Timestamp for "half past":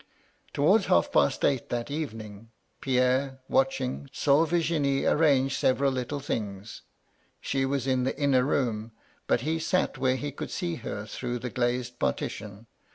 0.87-1.45